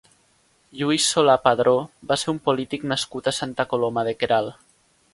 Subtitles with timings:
[0.79, 1.75] Lluís Solà Padró
[2.13, 4.63] va ser un polític nascut a Santa Coloma de Queralt.